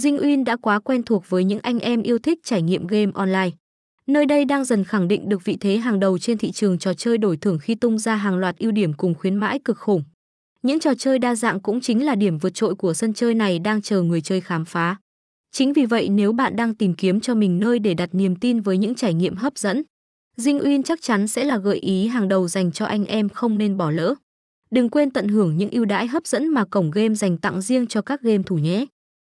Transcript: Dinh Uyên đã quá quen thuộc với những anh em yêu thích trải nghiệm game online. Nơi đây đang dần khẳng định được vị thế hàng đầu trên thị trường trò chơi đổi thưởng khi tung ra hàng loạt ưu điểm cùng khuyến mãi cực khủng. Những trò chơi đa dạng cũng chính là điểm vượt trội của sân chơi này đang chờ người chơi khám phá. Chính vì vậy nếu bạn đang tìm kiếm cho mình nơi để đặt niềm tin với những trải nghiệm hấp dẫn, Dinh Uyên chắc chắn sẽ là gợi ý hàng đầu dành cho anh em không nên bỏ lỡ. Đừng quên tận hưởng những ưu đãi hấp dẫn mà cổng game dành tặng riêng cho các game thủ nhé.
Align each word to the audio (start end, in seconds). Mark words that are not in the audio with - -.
Dinh 0.00 0.18
Uyên 0.20 0.44
đã 0.44 0.56
quá 0.56 0.78
quen 0.78 1.02
thuộc 1.02 1.24
với 1.28 1.44
những 1.44 1.60
anh 1.62 1.78
em 1.78 2.02
yêu 2.02 2.18
thích 2.18 2.38
trải 2.44 2.62
nghiệm 2.62 2.86
game 2.86 3.12
online. 3.14 3.50
Nơi 4.06 4.26
đây 4.26 4.44
đang 4.44 4.64
dần 4.64 4.84
khẳng 4.84 5.08
định 5.08 5.28
được 5.28 5.44
vị 5.44 5.56
thế 5.60 5.76
hàng 5.76 6.00
đầu 6.00 6.18
trên 6.18 6.38
thị 6.38 6.50
trường 6.52 6.78
trò 6.78 6.94
chơi 6.94 7.18
đổi 7.18 7.36
thưởng 7.36 7.58
khi 7.58 7.74
tung 7.74 7.98
ra 7.98 8.16
hàng 8.16 8.36
loạt 8.36 8.58
ưu 8.58 8.70
điểm 8.70 8.92
cùng 8.92 9.14
khuyến 9.14 9.36
mãi 9.36 9.58
cực 9.64 9.78
khủng. 9.78 10.02
Những 10.62 10.80
trò 10.80 10.94
chơi 10.94 11.18
đa 11.18 11.34
dạng 11.34 11.60
cũng 11.60 11.80
chính 11.80 12.06
là 12.06 12.14
điểm 12.14 12.38
vượt 12.38 12.54
trội 12.54 12.74
của 12.74 12.94
sân 12.94 13.14
chơi 13.14 13.34
này 13.34 13.58
đang 13.58 13.82
chờ 13.82 14.02
người 14.02 14.20
chơi 14.20 14.40
khám 14.40 14.64
phá. 14.64 14.96
Chính 15.52 15.72
vì 15.72 15.86
vậy 15.86 16.08
nếu 16.08 16.32
bạn 16.32 16.56
đang 16.56 16.74
tìm 16.74 16.94
kiếm 16.94 17.20
cho 17.20 17.34
mình 17.34 17.58
nơi 17.58 17.78
để 17.78 17.94
đặt 17.94 18.08
niềm 18.12 18.36
tin 18.36 18.60
với 18.60 18.78
những 18.78 18.94
trải 18.94 19.14
nghiệm 19.14 19.36
hấp 19.36 19.58
dẫn, 19.58 19.82
Dinh 20.36 20.60
Uyên 20.62 20.82
chắc 20.82 21.02
chắn 21.02 21.28
sẽ 21.28 21.44
là 21.44 21.58
gợi 21.58 21.76
ý 21.76 22.06
hàng 22.06 22.28
đầu 22.28 22.48
dành 22.48 22.72
cho 22.72 22.86
anh 22.86 23.04
em 23.04 23.28
không 23.28 23.58
nên 23.58 23.76
bỏ 23.76 23.90
lỡ. 23.90 24.14
Đừng 24.70 24.88
quên 24.88 25.10
tận 25.10 25.28
hưởng 25.28 25.56
những 25.56 25.70
ưu 25.70 25.84
đãi 25.84 26.06
hấp 26.06 26.26
dẫn 26.26 26.48
mà 26.48 26.64
cổng 26.64 26.90
game 26.90 27.14
dành 27.14 27.38
tặng 27.38 27.60
riêng 27.60 27.86
cho 27.86 28.02
các 28.02 28.22
game 28.22 28.42
thủ 28.46 28.58
nhé. 28.58 28.86